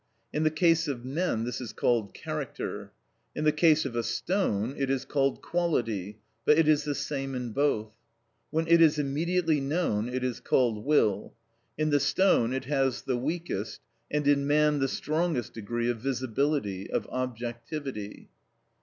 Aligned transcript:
In 0.33 0.41
the 0.41 0.49
case 0.49 0.87
of 0.87 1.05
men 1.05 1.43
this 1.43 1.61
is 1.61 1.73
called 1.73 2.15
character; 2.15 2.91
in 3.35 3.43
the 3.43 3.51
case 3.51 3.85
of 3.85 3.95
a 3.95 4.01
stone 4.01 4.73
it 4.75 4.89
is 4.89 5.05
called 5.05 5.43
quality, 5.43 6.17
but 6.43 6.57
it 6.57 6.67
is 6.67 6.85
the 6.85 6.95
same 6.95 7.35
in 7.35 7.51
both. 7.51 7.91
When 8.49 8.67
it 8.67 8.81
is 8.81 8.97
immediately 8.97 9.61
known 9.61 10.09
it 10.09 10.23
is 10.23 10.39
called 10.39 10.85
will. 10.85 11.35
In 11.77 11.91
the 11.91 11.99
stone 11.99 12.51
it 12.51 12.65
has 12.65 13.03
the 13.03 13.15
weakest, 13.15 13.79
and 14.09 14.27
in 14.27 14.47
man 14.47 14.79
the 14.79 14.87
strongest 14.87 15.53
degree 15.53 15.87
of 15.87 15.99
visibility, 16.01 16.89
of 16.89 17.05
objectivity. 17.11 18.29